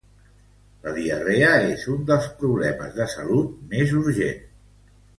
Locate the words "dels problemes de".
2.09-3.09